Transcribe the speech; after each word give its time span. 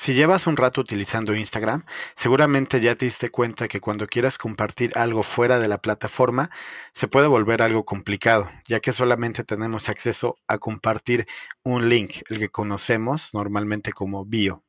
Si 0.00 0.14
llevas 0.14 0.46
un 0.46 0.56
rato 0.56 0.80
utilizando 0.80 1.34
Instagram, 1.34 1.84
seguramente 2.16 2.80
ya 2.80 2.94
te 2.94 3.04
diste 3.04 3.28
cuenta 3.28 3.68
que 3.68 3.82
cuando 3.82 4.06
quieras 4.06 4.38
compartir 4.38 4.92
algo 4.96 5.22
fuera 5.22 5.58
de 5.58 5.68
la 5.68 5.82
plataforma, 5.82 6.50
se 6.94 7.06
puede 7.06 7.26
volver 7.26 7.60
algo 7.60 7.84
complicado, 7.84 8.50
ya 8.66 8.80
que 8.80 8.92
solamente 8.92 9.44
tenemos 9.44 9.90
acceso 9.90 10.38
a 10.48 10.56
compartir 10.56 11.26
un 11.64 11.90
link, 11.90 12.22
el 12.30 12.38
que 12.38 12.48
conocemos 12.48 13.34
normalmente 13.34 13.92
como 13.92 14.24
bio. 14.24 14.64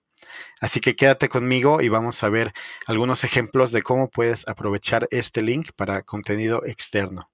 Así 0.59 0.81
que 0.81 0.97
quédate 0.97 1.29
conmigo 1.29 1.79
y 1.79 1.87
vamos 1.87 2.21
a 2.25 2.29
ver 2.29 2.51
algunos 2.85 3.23
ejemplos 3.23 3.71
de 3.71 3.83
cómo 3.83 4.09
puedes 4.09 4.45
aprovechar 4.49 5.07
este 5.11 5.41
link 5.41 5.69
para 5.77 6.01
contenido 6.01 6.65
externo. 6.65 7.30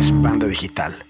Es 0.00 0.12
Panda 0.12 0.46
Digital. 0.46 1.04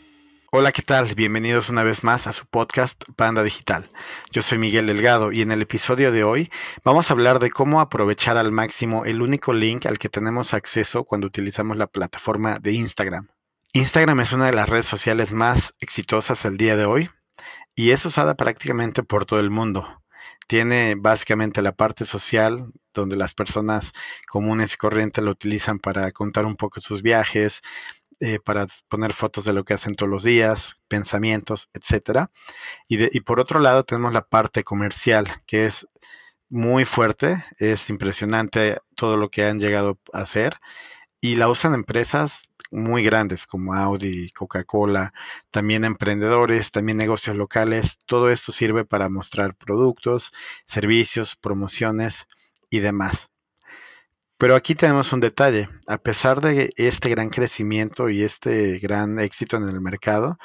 Hola, 0.50 0.72
¿qué 0.72 0.82
tal? 0.82 1.14
Bienvenidos 1.14 1.70
una 1.70 1.84
vez 1.84 2.02
más 2.02 2.26
a 2.26 2.32
su 2.32 2.44
podcast 2.46 3.04
Panda 3.14 3.44
Digital. 3.44 3.88
Yo 4.32 4.42
soy 4.42 4.58
Miguel 4.58 4.88
Delgado 4.88 5.30
y 5.30 5.42
en 5.42 5.52
el 5.52 5.62
episodio 5.62 6.10
de 6.10 6.24
hoy 6.24 6.50
vamos 6.82 7.08
a 7.08 7.14
hablar 7.14 7.38
de 7.38 7.52
cómo 7.52 7.80
aprovechar 7.80 8.36
al 8.36 8.50
máximo 8.50 9.04
el 9.04 9.22
único 9.22 9.52
link 9.52 9.86
al 9.86 10.00
que 10.00 10.08
tenemos 10.08 10.54
acceso 10.54 11.04
cuando 11.04 11.28
utilizamos 11.28 11.76
la 11.76 11.86
plataforma 11.86 12.58
de 12.58 12.72
Instagram. 12.72 13.28
Instagram 13.74 14.18
es 14.18 14.32
una 14.32 14.46
de 14.46 14.54
las 14.54 14.68
redes 14.68 14.86
sociales 14.86 15.30
más 15.30 15.72
exitosas 15.78 16.44
al 16.44 16.56
día 16.56 16.74
de 16.74 16.86
hoy 16.86 17.10
y 17.76 17.92
es 17.92 18.04
usada 18.04 18.34
prácticamente 18.34 19.04
por 19.04 19.24
todo 19.24 19.38
el 19.38 19.50
mundo. 19.50 20.02
Tiene 20.48 20.96
básicamente 20.98 21.62
la 21.62 21.76
parte 21.76 22.06
social 22.06 22.72
donde 22.92 23.14
las 23.14 23.34
personas 23.34 23.92
comunes 24.26 24.74
y 24.74 24.78
corrientes 24.78 25.22
lo 25.22 25.30
utilizan 25.30 25.78
para 25.78 26.10
contar 26.10 26.44
un 26.44 26.56
poco 26.56 26.80
sus 26.80 27.02
viajes, 27.02 27.62
eh, 28.20 28.38
para 28.38 28.66
poner 28.88 29.12
fotos 29.12 29.44
de 29.44 29.52
lo 29.52 29.64
que 29.64 29.74
hacen 29.74 29.96
todos 29.96 30.10
los 30.10 30.24
días, 30.24 30.80
pensamientos, 30.88 31.68
etcétera. 31.72 32.30
Y, 32.88 33.16
y 33.16 33.20
por 33.20 33.40
otro 33.40 33.60
lado 33.60 33.84
tenemos 33.84 34.12
la 34.12 34.26
parte 34.26 34.62
comercial, 34.62 35.26
que 35.46 35.66
es 35.66 35.88
muy 36.48 36.84
fuerte, 36.84 37.42
es 37.58 37.88
impresionante 37.90 38.78
todo 38.96 39.16
lo 39.16 39.30
que 39.30 39.44
han 39.44 39.60
llegado 39.60 39.98
a 40.12 40.20
hacer 40.22 40.54
y 41.20 41.36
la 41.36 41.48
usan 41.48 41.74
empresas 41.74 42.50
muy 42.70 43.02
grandes 43.02 43.46
como 43.46 43.74
Audi, 43.74 44.30
Coca-Cola, 44.30 45.12
también 45.50 45.84
emprendedores, 45.84 46.70
también 46.70 46.98
negocios 46.98 47.36
locales. 47.36 47.98
Todo 48.06 48.30
esto 48.30 48.52
sirve 48.52 48.84
para 48.84 49.08
mostrar 49.08 49.56
productos, 49.56 50.32
servicios, 50.64 51.36
promociones 51.36 52.26
y 52.70 52.80
demás. 52.80 53.30
Pero 54.40 54.56
aquí 54.56 54.74
tenemos 54.74 55.12
un 55.12 55.20
detalle. 55.20 55.68
A 55.86 55.98
pesar 55.98 56.40
de 56.40 56.70
este 56.76 57.10
gran 57.10 57.28
crecimiento 57.28 58.08
y 58.08 58.22
este 58.22 58.78
gran 58.78 59.20
éxito 59.20 59.58
en 59.58 59.68
el 59.68 59.82
mercado, 59.82 60.38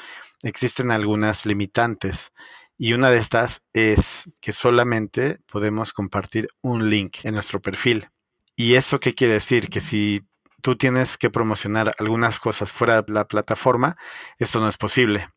existen 0.43 0.91
algunas 0.91 1.45
limitantes. 1.45 2.33
Y 2.77 2.91
una 2.91 3.09
de 3.09 3.19
estas 3.19 3.63
es 3.71 4.25
que 4.41 4.51
solamente 4.51 5.39
podemos 5.49 5.93
compartir 5.93 6.49
un 6.61 6.89
link 6.89 7.19
en 7.23 7.35
nuestro 7.35 7.61
perfil. 7.61 8.09
¿Y 8.57 8.73
eso 8.73 8.99
qué 8.99 9.15
quiere 9.15 9.35
decir? 9.35 9.69
Que 9.69 9.79
si 9.79 10.27
tú 10.61 10.75
tienes 10.75 11.17
que 11.17 11.29
promocionar 11.29 11.95
algunas 11.97 12.37
cosas 12.41 12.73
fuera 12.73 13.01
de 13.01 13.13
la 13.13 13.29
plataforma, 13.29 13.95
esto 14.39 14.59
no 14.59 14.67
es 14.67 14.75
posible. 14.75 15.29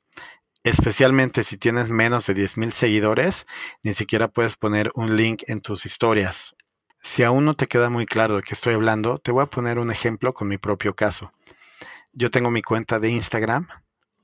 Especialmente 0.65 1.45
si 1.45 1.59
tienes 1.59 1.91
menos 1.91 2.27
de 2.27 2.34
10.000 2.34 2.72
seguidores, 2.72 3.47
ni 3.84 3.95
siquiera 3.95 4.27
puedes 4.27 4.56
poner 4.56 4.91
un 4.97 5.15
link 5.15 5.45
en 5.47 5.61
tus 5.61 5.87
historias 5.87 6.56
si 7.03 7.23
aún 7.23 7.45
no 7.45 7.55
te 7.55 7.67
queda 7.67 7.91
muy 7.91 8.07
claro 8.07 8.37
de 8.37 8.43
qué 8.43 8.55
estoy 8.55 8.75
hablando, 8.75 9.19
te 9.19 9.33
voy 9.33 9.43
a 9.43 9.47
poner 9.47 9.79
un 9.79 9.91
ejemplo 9.91 10.35
con 10.35 10.49
mi 10.49 10.59
propio 10.59 10.95
caso. 10.95 11.33
Yo 12.13 12.31
tengo 12.31 12.51
mi 12.51 12.63
cuenta 12.63 12.99
de 12.99 13.11
Instagram 13.11 13.69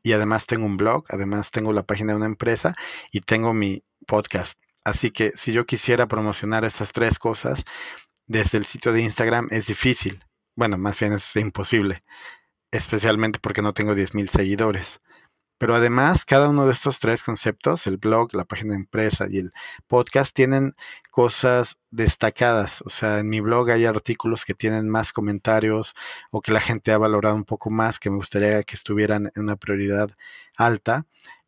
y 0.03 0.13
además 0.13 0.47
tengo 0.47 0.67
un 0.67 0.77
blog, 0.77 1.05
además 1.09 1.51
tengo 1.51 1.73
la 1.73 1.85
página 1.85 2.13
de 2.13 2.17
una 2.17 2.27
empresa 2.27 2.75
y 3.11 3.21
tengo 3.21 3.55
mi 3.55 3.85
podcast. 4.07 4.61
Así 4.85 5.11
que 5.11 5.33
si 5.35 5.53
yo 5.53 5.65
quisiera 5.65 6.07
promocionar 6.07 6.65
esas 6.65 6.93
tres 6.93 7.19
cosas 7.19 7.65
desde 8.27 8.59
el 8.59 8.67
sitio 8.67 8.93
de 8.93 9.03
Instagram 9.03 9.49
es 9.51 9.67
difícil. 9.67 10.23
Bueno, 10.57 10.77
más 10.79 10.99
bien 10.99 11.13
es 11.13 11.37
imposible, 11.37 12.05
especialmente 12.71 13.39
porque 13.39 13.63
no 13.63 13.73
tengo 13.75 13.95
10.000 13.95 14.29
seguidores. 14.29 15.01
Pero 15.65 15.77
además, 15.77 16.27
cada 16.27 16.51
uno 16.51 16.67
de 16.67 16.73
estos 16.73 17.01
tres 17.01 17.23
conceptos, 17.23 17.87
el 17.87 17.97
blog, 17.97 18.35
la 18.35 18.45
página 18.45 18.75
de 18.75 18.81
empresa 18.81 19.25
y 19.31 19.39
el 19.39 19.51
podcast, 19.87 20.37
tienen 20.37 20.75
cosas 21.11 21.79
destacadas. 21.91 22.83
O 22.83 22.91
sea, 22.91 23.21
en 23.21 23.29
mi 23.29 23.41
blog 23.41 23.71
hay 23.71 23.87
artículos 23.87 24.45
que 24.45 24.53
tienen 24.53 24.91
más 24.91 25.11
comentarios 25.11 25.95
o 26.31 26.43
que 26.43 26.53
la 26.53 26.61
gente 26.61 26.93
ha 26.93 26.99
valorado 26.99 27.35
un 27.35 27.45
poco 27.45 27.71
más, 27.71 27.99
que 27.99 28.11
me 28.11 28.17
gustaría 28.17 28.63
que 28.65 28.75
estuvieran 28.75 29.33
en 29.35 29.45
una 29.45 29.57
prioridad 29.57 30.11
alta. 30.55 31.07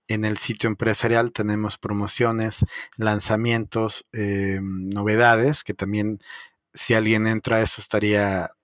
En 0.09 0.25
el 0.25 0.39
sitio 0.39 0.71
empresarial 0.71 1.31
tenemos 1.33 1.77
promociones, 1.77 2.65
lanzamientos, 2.97 4.07
eh, 4.15 4.61
novedades, 4.63 5.63
que 5.63 5.75
también 5.75 6.21
si 6.73 6.95
alguien 6.95 7.27
entra, 7.27 7.61
eso 7.61 7.83
estaría 7.83 8.56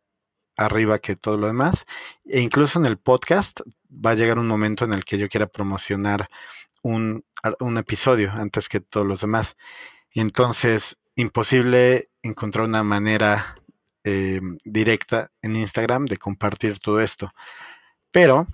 arriba 0.57 0.99
que 0.99 1.17
todo 1.17 1.37
lo 1.37 1.47
demás. 1.47 1.87
E 2.25 2.41
incluso 2.41 2.79
en 2.79 2.87
el 2.87 2.99
podcast 2.99 3.61
va 3.91 4.11
a 4.11 4.15
llegar 4.15 4.39
un 4.39 4.49
momento 4.49 4.85
en 4.85 4.93
el 4.93 5.05
que 5.05 5.19
yo 5.19 5.29
quiera 5.29 5.47
promocionar 5.47 6.29
un, 6.83 7.25
episodio 7.79 8.33
antes 8.33 8.69
que 8.69 8.81
todos 8.81 9.07
los 9.07 9.21
demás. 9.21 9.57
Y 10.11 10.21
entonces, 10.21 11.01
imposible 11.17 12.11
encontrar 12.23 12.65
una 12.67 12.83
manera 12.83 13.57
eh, 14.05 14.41
directa 14.65 15.31
en 15.43 15.57
Instagram 15.57 16.07
de 16.07 16.17
compartir 16.17 16.81
todo 16.81 17.01
esto. 17.01 17.33
Pero 18.11 18.47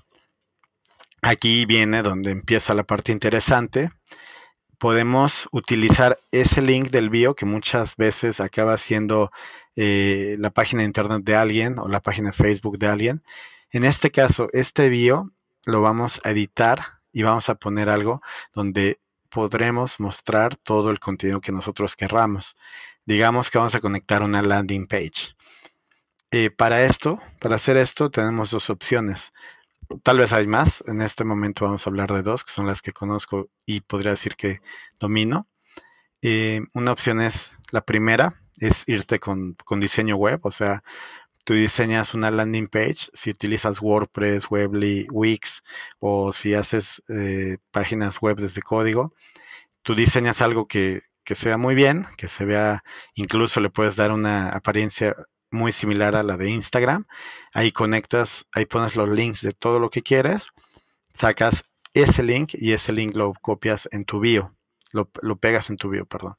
aquí 1.23 1.67
viene 1.67 2.03
donde 2.03 2.31
empieza 2.31 2.75
la 2.75 2.85
parte 2.85 3.13
interesante. 3.13 3.91
Podemos 4.79 5.49
utilizar 5.51 6.19
ese 6.31 6.63
link 6.63 6.91
del 6.91 7.11
bio 7.11 7.35
que 7.35 7.47
muchas 7.47 7.97
veces 7.97 8.41
acaba 8.41 8.79
siendo 8.79 9.33
eh, 9.81 10.35
la 10.41 10.51
página 10.51 10.83
de 10.83 10.87
internet 10.87 11.23
de 11.23 11.37
alguien 11.37 11.79
o 11.79 11.87
la 11.87 12.01
página 12.01 12.31
de 12.31 12.33
Facebook 12.33 12.79
de 12.79 12.89
alguien 12.89 13.23
en 13.71 13.85
este 13.85 14.11
caso, 14.11 14.49
este 14.53 14.89
bio 14.89 15.31
lo 15.67 15.83
vamos 15.83 16.23
a 16.25 16.31
editar 16.31 17.01
y 17.13 17.23
vamos 17.23 17.51
a 17.51 17.57
poner 17.57 17.91
algo 17.91 18.23
donde 18.55 18.99
podremos 19.29 20.01
mostrar 20.01 20.57
todo 20.57 20.91
el 20.91 21.01
contenido 21.01 21.43
que 21.43 21.53
nosotros 21.53 21.95
querramos. 21.95 22.57
Digamos 23.05 23.51
que 23.51 23.59
vamos 23.59 23.75
a 23.75 23.81
conectar 23.81 24.23
una 24.23 24.41
landing 24.41 24.87
page. 24.87 25.35
Eh, 26.31 26.51
para 26.51 26.83
esto, 26.85 27.21
para 27.41 27.57
hacer 27.57 27.77
esto, 27.77 28.11
tenemos 28.11 28.51
dos 28.51 28.71
opciones. 28.71 29.35
Tal 30.03 30.19
vez 30.19 30.33
hay 30.33 30.47
más. 30.47 30.83
En 30.87 31.03
este 31.03 31.25
momento 31.25 31.67
vamos 31.67 31.87
a 31.87 31.91
hablar 31.91 32.11
de 32.13 32.23
dos, 32.23 32.45
que 32.45 32.53
son 32.53 32.67
las 32.67 32.81
que 32.81 32.93
conozco 32.93 33.51
y 33.67 33.83
podría 33.83 34.13
decir 34.13 34.35
que 34.35 34.63
domino. 34.99 35.47
Eh, 36.23 36.63
una 36.73 36.93
opción 36.93 37.21
es, 37.21 37.59
la 37.71 37.83
primera, 37.83 38.35
es 38.61 38.85
irte 38.89 39.19
con, 39.19 39.55
con 39.65 39.81
diseño 39.81 40.17
web, 40.17 40.41
o 40.43 40.51
sea, 40.51 40.83
tú 41.45 41.55
diseñas 41.55 42.15
una 42.15 42.31
landing 42.31 42.69
page, 42.69 43.09
si 43.15 43.31
utilizas 43.31 43.81
WordPress, 43.81 44.51
Weebly, 44.51 45.07
Wix 45.11 45.63
o 45.99 46.33
si 46.33 46.55
haces 46.55 47.03
eh, 47.09 47.59
páginas 47.71 48.21
web 48.21 48.37
desde 48.37 48.61
código, 48.63 49.15
tú 49.83 49.95
diseñas 49.95 50.43
algo 50.43 50.69
que, 50.69 51.01
que 51.25 51.35
se 51.35 51.49
vea 51.49 51.57
muy 51.57 51.75
bien, 51.75 52.05
que 52.17 52.29
se 52.29 52.45
vea, 52.45 52.85
incluso 53.15 53.61
le 53.61 53.71
puedes 53.71 53.97
dar 53.97 54.13
una 54.13 54.51
apariencia 54.51 55.17
muy 55.51 55.73
similar 55.73 56.17
a 56.17 56.23
la 56.23 56.37
de 56.37 56.51
Instagram. 56.51 57.07
Ahí 57.53 57.73
conectas, 57.73 58.47
ahí 58.53 58.67
pones 58.67 58.97
los 58.97 59.09
links 59.09 59.41
de 59.41 59.53
todo 59.53 59.79
lo 59.79 59.91
que 59.91 60.03
quieres, 60.03 60.49
sacas 61.15 61.71
ese 61.95 62.23
link 62.23 62.51
y 62.53 62.73
ese 62.73 62.93
link 62.93 63.17
lo 63.17 63.33
copias 63.41 63.89
en 63.93 64.05
tu 64.05 64.21
bio, 64.21 64.55
lo, 64.93 65.11
lo 65.23 65.37
pegas 65.37 65.71
en 65.71 65.77
tu 65.77 65.89
bio, 65.89 66.07
perdón. 66.07 66.37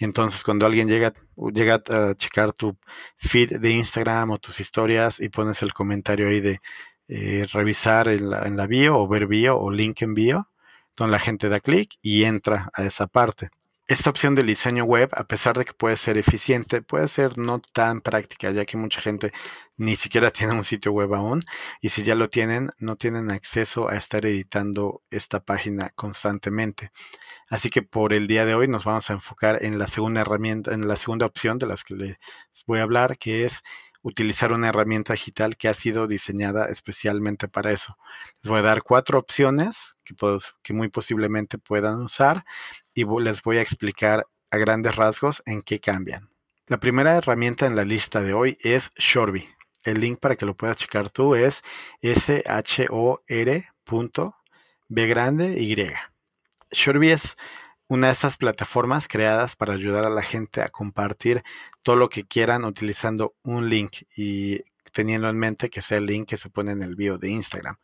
Entonces, 0.00 0.42
cuando 0.42 0.66
alguien 0.66 0.88
llega, 0.88 1.12
llega 1.52 1.82
a 1.90 2.14
checar 2.14 2.52
tu 2.54 2.76
feed 3.18 3.60
de 3.60 3.70
Instagram 3.72 4.30
o 4.30 4.38
tus 4.38 4.58
historias 4.58 5.20
y 5.20 5.28
pones 5.28 5.62
el 5.62 5.74
comentario 5.74 6.28
ahí 6.28 6.40
de 6.40 6.60
eh, 7.08 7.44
revisar 7.52 8.08
en 8.08 8.30
la, 8.30 8.42
en 8.46 8.56
la, 8.56 8.66
bio 8.66 8.98
o 8.98 9.08
ver 9.08 9.26
bio 9.26 9.58
o 9.58 9.70
link 9.70 10.02
en 10.02 10.14
bio, 10.14 10.48
entonces 10.90 11.10
la 11.12 11.18
gente 11.18 11.48
da 11.48 11.60
clic 11.60 11.96
y 12.00 12.24
entra 12.24 12.70
a 12.72 12.84
esa 12.84 13.08
parte. 13.08 13.50
Esta 13.90 14.08
opción 14.08 14.36
del 14.36 14.46
diseño 14.46 14.84
web, 14.84 15.10
a 15.14 15.24
pesar 15.24 15.58
de 15.58 15.64
que 15.64 15.72
puede 15.72 15.96
ser 15.96 16.16
eficiente, 16.16 16.80
puede 16.80 17.08
ser 17.08 17.36
no 17.36 17.58
tan 17.58 18.02
práctica, 18.02 18.52
ya 18.52 18.64
que 18.64 18.76
mucha 18.76 19.02
gente 19.02 19.32
ni 19.76 19.96
siquiera 19.96 20.30
tiene 20.30 20.54
un 20.54 20.62
sitio 20.62 20.92
web 20.92 21.12
aún 21.12 21.42
y 21.80 21.88
si 21.88 22.04
ya 22.04 22.14
lo 22.14 22.30
tienen, 22.30 22.70
no 22.78 22.94
tienen 22.94 23.32
acceso 23.32 23.88
a 23.88 23.96
estar 23.96 24.24
editando 24.24 25.02
esta 25.10 25.40
página 25.40 25.90
constantemente. 25.96 26.92
Así 27.48 27.68
que 27.68 27.82
por 27.82 28.12
el 28.12 28.28
día 28.28 28.44
de 28.44 28.54
hoy 28.54 28.68
nos 28.68 28.84
vamos 28.84 29.10
a 29.10 29.14
enfocar 29.14 29.64
en 29.64 29.80
la 29.80 29.88
segunda 29.88 30.20
herramienta, 30.20 30.72
en 30.72 30.86
la 30.86 30.94
segunda 30.94 31.26
opción 31.26 31.58
de 31.58 31.66
las 31.66 31.82
que 31.82 31.94
les 31.94 32.16
voy 32.68 32.78
a 32.78 32.84
hablar, 32.84 33.18
que 33.18 33.44
es 33.44 33.64
utilizar 34.02 34.52
una 34.52 34.68
herramienta 34.68 35.12
digital 35.14 35.56
que 35.56 35.68
ha 35.68 35.74
sido 35.74 36.06
diseñada 36.06 36.66
especialmente 36.66 37.48
para 37.48 37.72
eso. 37.72 37.96
Les 38.42 38.50
voy 38.50 38.60
a 38.60 38.62
dar 38.62 38.82
cuatro 38.82 39.18
opciones 39.18 39.96
que, 40.04 40.14
que 40.62 40.72
muy 40.72 40.88
posiblemente 40.88 41.58
puedan 41.58 42.00
usar 42.02 42.44
y 42.94 43.04
les 43.20 43.42
voy 43.42 43.58
a 43.58 43.62
explicar 43.62 44.26
a 44.50 44.56
grandes 44.58 44.96
rasgos 44.96 45.42
en 45.46 45.62
qué 45.62 45.80
cambian. 45.80 46.30
La 46.66 46.78
primera 46.78 47.16
herramienta 47.16 47.66
en 47.66 47.76
la 47.76 47.84
lista 47.84 48.20
de 48.20 48.32
hoy 48.32 48.56
es 48.60 48.92
Shorby. 48.96 49.48
el 49.84 50.00
link 50.00 50.20
para 50.20 50.36
que 50.36 50.44
lo 50.46 50.54
puedas 50.54 50.76
checar 50.76 51.10
tú 51.10 51.34
es 51.34 51.64
shor.b 52.02 53.64
grande 55.06 55.60
y. 55.60 55.74
Shorby 56.70 57.10
es 57.10 57.36
una 57.88 58.06
de 58.06 58.12
estas 58.12 58.36
plataformas 58.36 59.08
creadas 59.08 59.56
para 59.56 59.74
ayudar 59.74 60.06
a 60.06 60.10
la 60.10 60.22
gente 60.22 60.62
a 60.62 60.68
compartir 60.68 61.42
todo 61.82 61.96
lo 61.96 62.08
que 62.08 62.24
quieran 62.24 62.64
utilizando 62.64 63.34
un 63.42 63.68
link 63.68 64.02
y 64.16 64.62
teniendo 64.92 65.28
en 65.28 65.38
mente 65.38 65.70
que 65.70 65.82
sea 65.82 65.98
el 65.98 66.06
link 66.06 66.28
que 66.28 66.36
se 66.36 66.50
pone 66.50 66.70
en 66.72 66.82
el 66.82 66.94
bio 66.94 67.18
de 67.18 67.30
Instagram. 67.30 67.76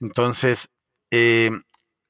Entonces, 0.00 0.74
eh, 1.10 1.50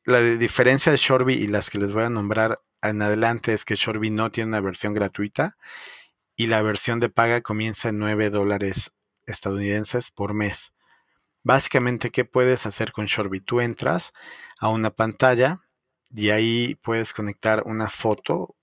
la 0.08 0.20
diferencia 0.20 0.90
de 0.90 0.96
Shorby 0.96 1.34
y 1.34 1.49
las 1.49 1.69
que 1.69 1.78
les 1.78 1.93
voy 1.93 2.05
a 2.05 2.08
nombrar 2.08 2.62
en 2.81 3.02
adelante 3.02 3.52
es 3.52 3.66
que 3.66 3.76
Shorby 3.76 4.08
no 4.08 4.32
tiene 4.32 4.49
una 4.49 4.62
versión 4.62 4.94
gratuita 4.94 5.58
y 6.34 6.46
la 6.46 6.62
versión 6.62 6.99
de 6.99 7.10
paga 7.10 7.43
comienza 7.43 7.90
en 7.90 7.99
9 7.99 8.31
dólares 8.31 8.94
estadounidenses 9.26 10.10
por 10.10 10.32
mes. 10.32 10.72
Básicamente, 11.44 12.10
¿qué 12.10 12.25
puedes 12.25 12.64
hacer 12.64 12.90
con 12.90 13.05
Shorby? 13.05 13.40
Tú 13.40 13.60
entras 13.60 14.14
a 14.58 14.70
una 14.70 14.88
pantalla 14.88 15.58
y 16.10 16.31
ahí 16.31 16.76
puedes 16.76 17.12
conectar 17.12 17.62
una 17.66 17.90
foto 17.90 18.56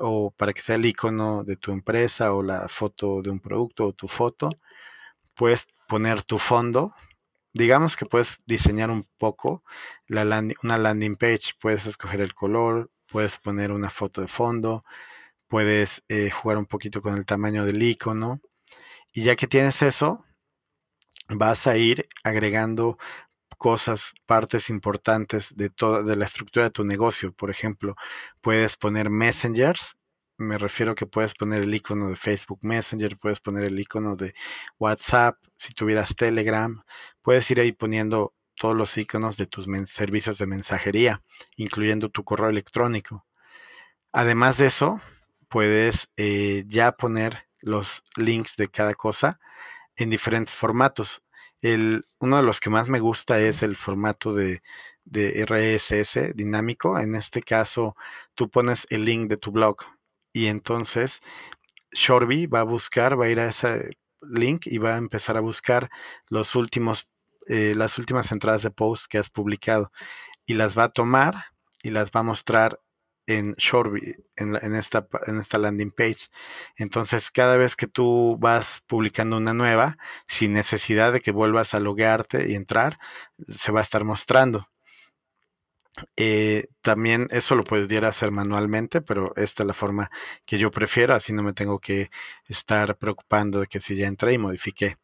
o 0.00 0.32
para 0.32 0.52
que 0.52 0.60
sea 0.60 0.74
el 0.74 0.86
icono 0.86 1.44
de 1.44 1.56
tu 1.56 1.70
empresa 1.70 2.34
o 2.34 2.42
la 2.42 2.68
foto 2.68 3.22
de 3.22 3.30
un 3.30 3.38
producto 3.38 3.86
o 3.86 3.92
tu 3.92 4.08
foto. 4.08 4.50
Puedes 5.34 5.68
poner 5.86 6.22
tu 6.22 6.38
fondo. 6.38 6.92
Digamos 7.54 7.96
que 7.96 8.04
puedes 8.04 8.38
diseñar 8.46 8.90
un 8.90 9.06
poco 9.16 9.62
una 10.08 10.78
landing 10.78 11.16
page. 11.16 11.52
Puedes 11.60 11.86
escoger 11.86 12.20
el 12.20 12.34
color, 12.34 12.90
puedes 13.06 13.38
poner 13.38 13.70
una 13.70 13.90
foto 13.90 14.20
de 14.20 14.28
fondo, 14.28 14.84
puedes 15.46 16.04
eh, 16.08 16.30
jugar 16.30 16.58
un 16.58 16.66
poquito 16.66 17.00
con 17.00 17.14
el 17.14 17.26
tamaño 17.26 17.64
del 17.64 17.82
icono. 17.82 18.40
Y 19.12 19.22
ya 19.24 19.36
que 19.36 19.46
tienes 19.46 19.82
eso, 19.82 20.24
vas 21.28 21.68
a 21.68 21.76
ir 21.76 22.08
agregando 22.24 22.98
cosas, 23.56 24.14
partes 24.26 24.68
importantes 24.68 25.56
de 25.56 25.70
toda 25.70 26.02
de 26.02 26.16
la 26.16 26.26
estructura 26.26 26.66
de 26.66 26.70
tu 26.72 26.84
negocio. 26.84 27.32
Por 27.32 27.50
ejemplo, 27.50 27.94
puedes 28.40 28.76
poner 28.76 29.10
messengers. 29.10 29.96
Me 30.36 30.58
refiero 30.58 30.96
que 30.96 31.06
puedes 31.06 31.32
poner 31.34 31.62
el 31.62 31.74
icono 31.74 32.08
de 32.08 32.16
Facebook 32.16 32.58
Messenger, 32.62 33.16
puedes 33.18 33.38
poner 33.38 33.64
el 33.64 33.78
icono 33.78 34.16
de 34.16 34.34
WhatsApp, 34.78 35.38
si 35.56 35.72
tuvieras 35.74 36.16
Telegram, 36.16 36.82
puedes 37.22 37.48
ir 37.52 37.60
ahí 37.60 37.70
poniendo 37.70 38.34
todos 38.56 38.76
los 38.76 38.96
iconos 38.98 39.36
de 39.36 39.46
tus 39.46 39.66
servicios 39.86 40.38
de 40.38 40.46
mensajería, 40.46 41.22
incluyendo 41.56 42.08
tu 42.08 42.24
correo 42.24 42.48
electrónico. 42.48 43.26
Además 44.12 44.58
de 44.58 44.66
eso, 44.66 45.00
puedes 45.48 46.10
eh, 46.16 46.64
ya 46.66 46.92
poner 46.92 47.46
los 47.60 48.02
links 48.16 48.56
de 48.56 48.68
cada 48.68 48.94
cosa 48.94 49.38
en 49.96 50.10
diferentes 50.10 50.54
formatos. 50.54 51.22
El, 51.60 52.06
uno 52.18 52.38
de 52.38 52.42
los 52.42 52.60
que 52.60 52.70
más 52.70 52.88
me 52.88 53.00
gusta 53.00 53.40
es 53.40 53.62
el 53.62 53.76
formato 53.76 54.34
de 54.34 54.62
RSS 55.46 56.34
dinámico. 56.34 56.98
En 56.98 57.14
este 57.14 57.42
caso, 57.42 57.96
tú 58.34 58.50
pones 58.50 58.86
el 58.90 59.04
link 59.04 59.28
de 59.28 59.36
tu 59.36 59.52
blog 59.52 59.76
y 60.34 60.48
entonces 60.48 61.22
Shorby 61.92 62.46
va 62.46 62.60
a 62.60 62.64
buscar, 62.64 63.18
va 63.18 63.26
a 63.26 63.30
ir 63.30 63.40
a 63.40 63.48
ese 63.48 63.96
link 64.20 64.66
y 64.66 64.78
va 64.78 64.96
a 64.96 64.98
empezar 64.98 65.36
a 65.38 65.40
buscar 65.40 65.90
los 66.28 66.56
últimos, 66.56 67.08
eh, 67.46 67.74
las 67.76 67.98
últimas 67.98 68.32
entradas 68.32 68.62
de 68.62 68.70
post 68.70 69.06
que 69.08 69.18
has 69.18 69.30
publicado 69.30 69.92
y 70.44 70.54
las 70.54 70.76
va 70.76 70.84
a 70.84 70.92
tomar 70.92 71.46
y 71.82 71.90
las 71.90 72.10
va 72.10 72.20
a 72.20 72.24
mostrar 72.24 72.80
en 73.26 73.54
Shorby, 73.54 74.16
en, 74.36 74.74
esta, 74.74 75.08
en 75.26 75.38
esta 75.40 75.56
landing 75.58 75.92
page. 75.92 76.28
Entonces, 76.76 77.30
cada 77.30 77.56
vez 77.56 77.76
que 77.76 77.86
tú 77.86 78.36
vas 78.38 78.82
publicando 78.86 79.36
una 79.38 79.54
nueva, 79.54 79.96
sin 80.26 80.52
necesidad 80.52 81.12
de 81.12 81.20
que 81.20 81.30
vuelvas 81.30 81.74
a 81.74 81.80
loguearte 81.80 82.50
y 82.50 82.54
entrar, 82.54 82.98
se 83.48 83.72
va 83.72 83.80
a 83.80 83.82
estar 83.82 84.04
mostrando. 84.04 84.68
Eh, 86.16 86.66
también 86.82 87.28
eso 87.30 87.54
lo 87.54 87.64
pudiera 87.64 88.08
hacer 88.08 88.30
manualmente, 88.30 89.00
pero 89.00 89.32
esta 89.36 89.62
es 89.62 89.66
la 89.66 89.74
forma 89.74 90.10
que 90.44 90.58
yo 90.58 90.70
prefiero, 90.70 91.14
así 91.14 91.32
no 91.32 91.42
me 91.42 91.52
tengo 91.52 91.78
que 91.78 92.10
estar 92.48 92.96
preocupando 92.98 93.60
de 93.60 93.66
que 93.66 93.80
si 93.80 93.96
ya 93.96 94.06
entré 94.08 94.34
y 94.34 94.38
modifiqué 94.38 94.98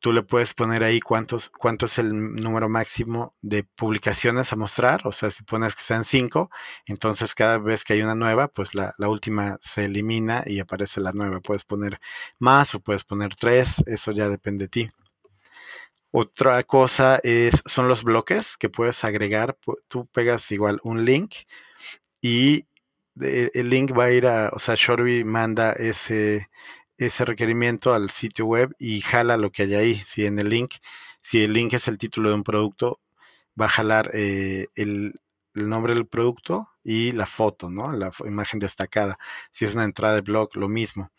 tú 0.00 0.12
le 0.12 0.22
puedes 0.22 0.54
poner 0.54 0.84
ahí 0.84 1.00
cuántos, 1.00 1.50
cuánto 1.50 1.86
es 1.86 1.98
el 1.98 2.12
número 2.36 2.68
máximo 2.68 3.34
de 3.42 3.64
publicaciones 3.64 4.52
a 4.52 4.56
mostrar. 4.56 5.06
O 5.06 5.12
sea, 5.12 5.30
si 5.30 5.42
pones 5.44 5.74
que 5.74 5.82
sean 5.82 6.04
cinco, 6.04 6.50
entonces 6.86 7.34
cada 7.34 7.58
vez 7.58 7.84
que 7.84 7.94
hay 7.94 8.02
una 8.02 8.14
nueva, 8.14 8.48
pues 8.48 8.74
la, 8.74 8.94
última 9.08 9.58
se 9.60 9.86
elimina 9.86 10.44
y 10.46 10.60
aparece 10.60 11.00
la 11.00 11.12
nueva. 11.12 11.40
Puedes 11.40 11.64
poner 11.64 12.00
más 12.38 12.74
o 12.74 12.80
puedes 12.80 13.04
poner 13.04 13.34
tres, 13.36 13.82
eso 13.86 14.12
ya 14.12 14.28
depende 14.28 14.64
de 14.64 14.68
ti. 14.68 14.90
Otra 16.10 16.62
cosa 16.64 17.20
es, 17.22 17.62
son 17.66 17.88
los 17.88 18.02
bloques 18.02 18.56
que 18.56 18.70
puedes 18.70 19.04
agregar. 19.04 19.56
Tú 19.88 20.06
pegas 20.06 20.50
igual 20.52 20.80
un 20.82 21.04
link 21.04 21.34
y 22.22 22.66
el 23.20 23.70
link 23.70 23.92
va 23.96 24.04
a 24.04 24.12
ir 24.12 24.26
a, 24.26 24.50
o 24.54 24.58
sea, 24.58 24.74
Shorby 24.76 25.24
manda 25.24 25.72
ese, 25.72 26.48
ese 26.96 27.24
requerimiento 27.24 27.94
al 27.94 28.10
sitio 28.10 28.46
web 28.46 28.74
y 28.78 29.00
jala 29.00 29.36
lo 29.36 29.50
que 29.52 29.64
hay 29.64 29.74
ahí. 29.74 29.94
Si 29.96 30.24
en 30.26 30.38
el 30.38 30.48
link, 30.48 30.74
si 31.20 31.44
el 31.44 31.52
link 31.52 31.74
es 31.74 31.88
el 31.88 31.98
título 31.98 32.30
de 32.30 32.36
un 32.36 32.44
producto, 32.44 33.00
va 33.60 33.66
a 33.66 33.70
jalar 33.70 34.10
eh, 34.14 34.68
el, 34.74 35.14
nombre 35.54 35.94
del 35.94 36.06
producto 36.06 36.68
y 36.84 37.10
la 37.12 37.26
foto, 37.26 37.68
¿no? 37.68 37.90
La 37.92 38.12
imagen 38.24 38.60
destacada. 38.60 39.18
Si 39.50 39.64
es 39.64 39.74
una 39.74 39.84
entrada 39.84 40.14
de 40.14 40.20
blog, 40.20 40.50
lo 40.54 40.68
mismo. 40.68 41.10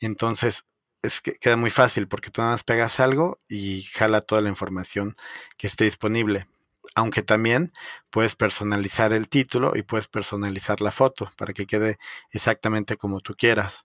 Entonces, 0.00 0.66
es 1.06 1.20
que 1.20 1.34
queda 1.34 1.56
muy 1.56 1.70
fácil 1.70 2.08
porque 2.08 2.30
tú 2.30 2.40
nada 2.40 2.52
más 2.52 2.64
pegas 2.64 3.00
algo 3.00 3.40
y 3.48 3.82
jala 3.92 4.20
toda 4.20 4.40
la 4.40 4.48
información 4.48 5.16
que 5.56 5.66
esté 5.66 5.84
disponible. 5.84 6.46
Aunque 6.94 7.22
también 7.22 7.72
puedes 8.10 8.36
personalizar 8.36 9.12
el 9.12 9.28
título 9.28 9.72
y 9.76 9.82
puedes 9.82 10.08
personalizar 10.08 10.80
la 10.80 10.92
foto 10.92 11.32
para 11.36 11.52
que 11.52 11.66
quede 11.66 11.98
exactamente 12.30 12.96
como 12.96 13.20
tú 13.20 13.34
quieras. 13.36 13.84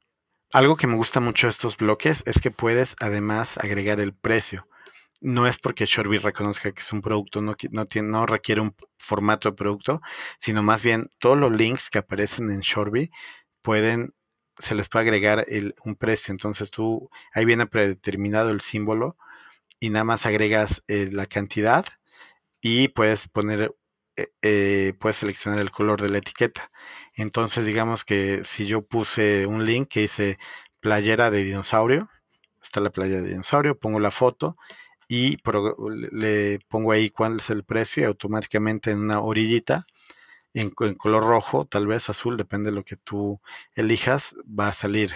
Algo 0.53 0.75
que 0.75 0.87
me 0.87 0.95
gusta 0.95 1.19
mucho 1.19 1.47
de 1.47 1.51
estos 1.51 1.77
bloques 1.77 2.23
es 2.25 2.41
que 2.41 2.51
puedes 2.51 2.95
además 2.99 3.57
agregar 3.57 3.99
el 4.01 4.13
precio. 4.13 4.67
No 5.21 5.47
es 5.47 5.57
porque 5.57 5.85
Shorby 5.85 6.17
reconozca 6.17 6.71
que 6.71 6.81
es 6.81 6.91
un 6.91 7.01
producto, 7.01 7.41
no, 7.41 7.55
no, 7.69 7.85
tiene, 7.85 8.09
no 8.09 8.25
requiere 8.25 8.59
un 8.59 8.75
formato 8.97 9.49
de 9.49 9.55
producto, 9.55 10.01
sino 10.39 10.61
más 10.61 10.83
bien 10.83 11.09
todos 11.19 11.37
los 11.37 11.51
links 11.51 11.89
que 11.89 11.99
aparecen 11.99 12.49
en 12.49 12.61
Shorby 12.61 13.11
pueden, 13.61 14.13
se 14.59 14.75
les 14.75 14.89
puede 14.89 15.03
agregar 15.05 15.45
un 15.83 15.95
precio. 15.95 16.31
Entonces 16.31 16.71
tú, 16.71 17.09
ahí 17.33 17.45
viene 17.45 17.65
predeterminado 17.67 18.49
el 18.49 18.61
símbolo 18.61 19.17
y 19.79 19.89
nada 19.89 20.05
más 20.05 20.25
agregas 20.25 20.83
eh, 20.87 21.09
la 21.11 21.25
cantidad 21.25 21.85
y 22.61 22.89
puedes 22.89 23.27
poner, 23.27 23.75
eh, 24.15 24.27
eh, 24.41 24.93
puedes 24.99 25.17
seleccionar 25.17 25.59
el 25.59 25.71
color 25.71 26.01
de 26.01 26.09
la 26.09 26.19
etiqueta. 26.19 26.71
Entonces, 27.15 27.65
digamos 27.65 28.05
que 28.05 28.43
si 28.43 28.67
yo 28.67 28.83
puse 28.83 29.47
un 29.47 29.65
link 29.65 29.89
que 29.89 30.01
dice 30.01 30.37
playera 30.79 31.31
de 31.31 31.43
dinosaurio, 31.43 32.09
está 32.61 32.79
la 32.79 32.91
playa 32.91 33.21
de 33.21 33.29
dinosaurio, 33.29 33.79
pongo 33.79 33.99
la 33.99 34.11
foto 34.11 34.57
y 35.07 35.37
le 36.11 36.59
pongo 36.69 36.91
ahí 36.91 37.09
cuál 37.09 37.37
es 37.37 37.49
el 37.49 37.63
precio 37.63 38.03
y 38.03 38.05
automáticamente 38.05 38.91
en 38.91 38.99
una 38.99 39.19
orillita, 39.21 39.85
en, 40.53 40.69
color 40.71 41.23
rojo, 41.23 41.65
tal 41.65 41.87
vez 41.87 42.09
azul, 42.09 42.37
depende 42.37 42.71
de 42.71 42.75
lo 42.75 42.83
que 42.83 42.97
tú 42.97 43.41
elijas, 43.75 44.35
va 44.47 44.69
a 44.69 44.73
salir 44.73 45.13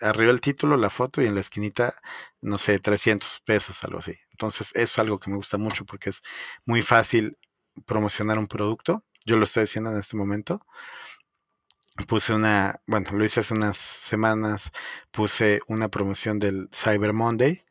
arriba 0.00 0.30
el 0.30 0.40
título, 0.40 0.76
la 0.76 0.90
foto 0.90 1.22
y 1.22 1.26
en 1.26 1.34
la 1.34 1.40
esquinita, 1.40 1.96
no 2.40 2.58
sé, 2.58 2.78
300 2.78 3.40
pesos, 3.44 3.82
algo 3.84 3.98
así. 3.98 4.14
Entonces, 4.30 4.68
eso 4.74 4.82
es 4.82 4.98
algo 4.98 5.18
que 5.18 5.30
me 5.30 5.36
gusta 5.36 5.58
mucho 5.58 5.84
porque 5.84 6.10
es 6.10 6.22
muy 6.64 6.82
fácil 6.82 7.36
promocionar 7.86 8.38
un 8.38 8.46
producto. 8.46 9.04
Yo 9.24 9.36
lo 9.36 9.44
estoy 9.44 9.64
haciendo 9.64 9.90
en 9.90 9.98
este 9.98 10.16
momento 10.16 10.64
puse 12.06 12.32
una, 12.32 12.80
bueno, 12.86 13.10
lo 13.12 13.24
hice 13.24 13.40
hace 13.40 13.54
unas 13.54 13.76
semanas, 13.76 14.70
puse 15.10 15.60
una 15.66 15.88
promoción 15.88 16.38
del 16.38 16.68
Cyber 16.72 17.12
Monday, 17.12 17.64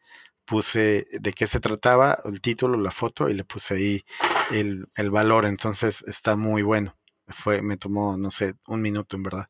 puse 0.46 1.08
de 1.12 1.34
qué 1.34 1.48
se 1.48 1.60
trataba, 1.60 2.18
el 2.26 2.42
título, 2.42 2.78
la 2.78 2.92
foto 2.92 3.30
y 3.30 3.34
le 3.34 3.44
puse 3.44 3.76
ahí 3.76 4.06
el, 4.52 5.12
valor, 5.12 5.46
entonces 5.46 6.04
está 6.08 6.36
muy 6.36 6.62
bueno. 6.62 6.96
Fue, 7.28 7.62
me 7.62 7.78
tomó, 7.78 8.18
no 8.18 8.32
sé, 8.32 8.56
un 8.68 8.82
minuto 8.82 9.18
en 9.18 9.24
verdad. 9.24 9.50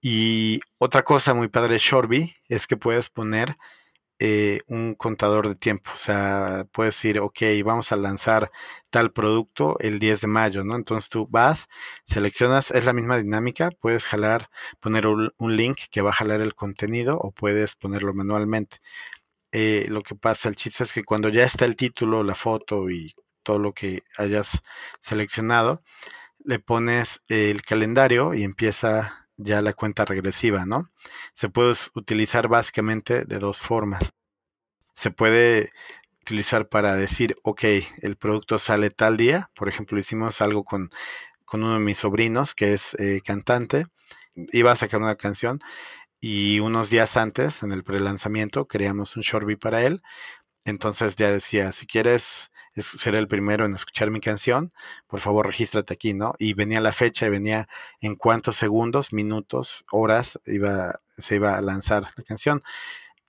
Y 0.00 0.60
otra 0.78 1.02
cosa 1.04 1.34
muy 1.34 1.48
padre 1.48 1.74
de 1.74 1.78
Shorby 1.78 2.34
es 2.48 2.66
que 2.66 2.76
puedes 2.76 3.08
poner 3.08 3.56
eh, 4.24 4.60
un 4.68 4.94
contador 4.94 5.48
de 5.48 5.56
tiempo. 5.56 5.90
O 5.94 5.98
sea, 5.98 6.64
puedes 6.72 6.94
decir, 6.94 7.18
ok, 7.18 7.40
vamos 7.64 7.90
a 7.90 7.96
lanzar 7.96 8.52
tal 8.90 9.12
producto 9.12 9.76
el 9.80 9.98
10 9.98 10.20
de 10.22 10.26
mayo, 10.28 10.62
¿no? 10.64 10.76
Entonces 10.76 11.10
tú 11.10 11.26
vas, 11.28 11.68
seleccionas, 12.04 12.70
es 12.70 12.84
la 12.84 12.92
misma 12.92 13.18
dinámica, 13.18 13.70
puedes 13.80 14.04
jalar, 14.06 14.48
poner 14.80 15.08
un, 15.08 15.32
link 15.56 15.78
que 15.90 16.02
va 16.02 16.10
a 16.10 16.12
jalar 16.12 16.40
el 16.40 16.54
contenido 16.54 17.18
o 17.18 17.32
puedes 17.32 17.74
ponerlo 17.74 18.14
manualmente. 18.14 18.78
Eh, 19.52 19.86
lo 19.88 20.02
que 20.02 20.14
pasa, 20.14 20.48
el 20.48 20.56
chiste 20.56 20.84
es 20.84 20.92
que 20.92 21.04
cuando 21.04 21.28
ya 21.28 21.44
está 21.44 21.64
el 21.64 21.76
título, 21.76 22.22
la 22.22 22.34
foto 22.36 22.90
y 22.90 23.14
todo 23.42 23.58
lo 23.58 23.72
que 23.72 24.04
hayas 24.18 24.62
seleccionado, 25.00 25.82
le 26.44 26.58
pones 26.58 27.22
el 27.28 27.62
calendario 27.62 28.34
y 28.34 28.44
empieza 28.44 29.28
ya 29.36 29.60
la 29.62 29.74
cuenta 29.74 30.04
regresiva, 30.04 30.66
¿no? 30.66 30.88
Se 31.34 31.48
puede 31.48 31.74
utilizar 31.94 32.48
básicamente 32.48 33.24
de 33.24 33.38
dos 33.38 33.58
formas. 33.60 34.12
se 34.94 35.10
puede 35.10 35.72
utilizar 36.22 36.68
para 36.68 36.96
decir, 36.96 37.36
ok, 37.42 37.64
el 38.02 38.16
producto 38.16 38.58
sale 38.58 38.90
tal 38.90 39.16
día. 39.16 39.50
Por 39.54 39.68
ejemplo, 39.68 39.98
hicimos 39.98 40.40
algo 40.42 40.64
con, 40.64 40.90
con 41.44 41.62
uno 41.64 41.74
de 41.74 41.80
mis 41.80 41.98
sobrinos 41.98 42.54
que 42.54 42.74
es 42.74 42.94
eh, 42.94 43.20
cantante. 43.24 43.86
Iba 44.52 44.72
a 44.72 44.76
sacar 44.76 45.00
una 45.00 45.16
canción 45.16 45.60
y 46.20 46.60
unos 46.60 46.90
días 46.90 47.16
antes, 47.16 47.62
en 47.64 47.72
el 47.72 47.84
prelanzamiento, 47.84 48.66
creamos 48.68 49.16
un 49.16 49.22
short 49.24 49.46
para 49.60 49.84
él. 49.84 50.02
Entonces 50.64 51.16
ya 51.16 51.32
decía, 51.32 51.72
si 51.72 51.86
quieres 51.86 52.51
ser 52.76 53.16
el 53.16 53.28
primero 53.28 53.66
en 53.66 53.74
escuchar 53.74 54.10
mi 54.10 54.20
canción, 54.20 54.72
por 55.06 55.20
favor 55.20 55.46
regístrate 55.46 55.94
aquí, 55.94 56.14
¿no? 56.14 56.34
Y 56.38 56.54
venía 56.54 56.80
la 56.80 56.92
fecha 56.92 57.26
y 57.26 57.30
venía 57.30 57.68
en 58.00 58.16
cuántos 58.16 58.56
segundos, 58.56 59.12
minutos, 59.12 59.84
horas 59.90 60.40
iba, 60.46 61.00
se 61.18 61.36
iba 61.36 61.56
a 61.56 61.60
lanzar 61.60 62.04
la 62.16 62.24
canción. 62.24 62.62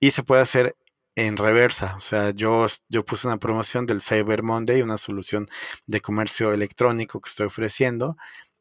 Y 0.00 0.12
se 0.12 0.22
puede 0.22 0.42
hacer 0.42 0.76
en 1.16 1.36
reversa. 1.36 1.94
O 1.96 2.00
sea, 2.00 2.30
yo, 2.30 2.66
yo 2.88 3.04
puse 3.04 3.26
una 3.26 3.38
promoción 3.38 3.86
del 3.86 4.00
Cyber 4.02 4.42
Monday, 4.42 4.82
una 4.82 4.98
solución 4.98 5.48
de 5.86 6.00
comercio 6.00 6.52
electrónico 6.52 7.20
que 7.20 7.28
estoy 7.28 7.46
ofreciendo. 7.46 8.16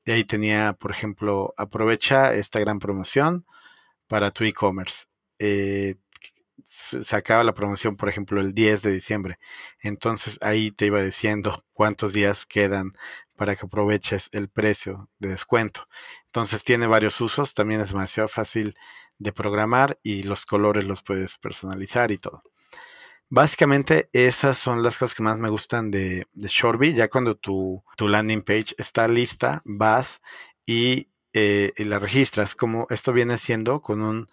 Y 0.05 0.11
ahí 0.11 0.23
tenía, 0.25 0.73
por 0.73 0.91
ejemplo, 0.91 1.53
aprovecha 1.57 2.33
esta 2.33 2.59
gran 2.59 2.79
promoción 2.79 3.45
para 4.07 4.31
tu 4.31 4.43
e-commerce. 4.43 5.05
Eh, 5.39 5.95
se 6.67 7.15
acaba 7.15 7.43
la 7.43 7.53
promoción, 7.53 7.95
por 7.95 8.09
ejemplo, 8.09 8.41
el 8.41 8.53
10 8.53 8.81
de 8.81 8.91
diciembre. 8.91 9.39
Entonces 9.79 10.37
ahí 10.41 10.71
te 10.71 10.87
iba 10.87 11.01
diciendo 11.01 11.63
cuántos 11.73 12.13
días 12.13 12.45
quedan 12.45 12.93
para 13.35 13.55
que 13.55 13.65
aproveches 13.65 14.29
el 14.31 14.49
precio 14.49 15.09
de 15.19 15.29
descuento. 15.29 15.87
Entonces 16.27 16.63
tiene 16.63 16.87
varios 16.87 17.19
usos, 17.21 17.53
también 17.53 17.81
es 17.81 17.89
demasiado 17.89 18.29
fácil 18.29 18.75
de 19.17 19.33
programar 19.33 19.99
y 20.03 20.23
los 20.23 20.45
colores 20.45 20.85
los 20.85 21.01
puedes 21.01 21.37
personalizar 21.37 22.11
y 22.11 22.17
todo. 22.17 22.43
Básicamente 23.29 24.09
esas 24.13 24.57
son 24.57 24.83
las 24.83 24.97
cosas 24.97 25.15
que 25.15 25.23
más 25.23 25.39
me 25.39 25.49
gustan 25.49 25.89
de, 25.89 26.27
de 26.33 26.93
Ya 26.93 27.07
cuando 27.09 27.35
tu, 27.35 27.83
tu, 27.97 28.07
landing 28.07 28.43
page 28.43 28.75
está 28.77 29.07
lista, 29.07 29.61
vas 29.65 30.21
y, 30.65 31.09
eh, 31.33 31.71
y 31.75 31.83
la 31.85 31.97
registras. 31.97 32.53
Como 32.53 32.85
esto 32.91 33.11
viene 33.11 33.39
siendo 33.39 33.81
con 33.81 34.03
un 34.03 34.27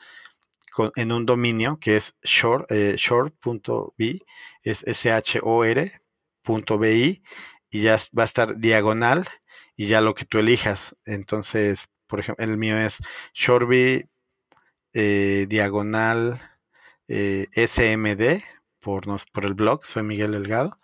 en 0.97 1.13
un 1.13 1.27
dominio 1.27 1.79
que 1.81 1.97
es 1.97 2.17
short, 2.23 2.71
eh, 2.71 2.95
short.bi, 2.97 4.23
es 4.63 4.83
S-H-O-R.bi, 4.85 6.03
y 7.71 7.81
ya 7.83 7.97
va 8.17 8.23
a 8.23 8.25
estar 8.25 8.57
diagonal 8.59 9.27
y 9.77 9.87
ya 9.87 10.01
lo 10.01 10.15
que 10.15 10.25
tú 10.25 10.39
elijas. 10.39 10.97
Entonces, 11.05 11.89
por 12.07 12.21
ejemplo, 12.21 12.45
el 12.45 12.57
mío 12.57 12.77
es 12.79 12.99
shortbi 13.35 14.09
eh, 14.93 15.47
diagonal 15.49 16.41
eh, 17.09 17.47
SMD 17.55 18.43
por, 18.81 19.05
por 19.33 19.45
el 19.47 19.55
blog, 19.55 19.85
soy 19.85 20.03
Miguel 20.03 20.33
Delgado, 20.33 20.79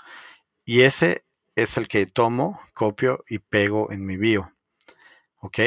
y 0.64 0.82
ese 0.82 1.24
es 1.56 1.76
el 1.76 1.88
que 1.88 2.06
tomo, 2.06 2.60
copio 2.74 3.24
y 3.28 3.38
pego 3.38 3.90
en 3.92 4.04
mi 4.04 4.16
bio. 4.16 4.52
¿Ok? 5.38 5.58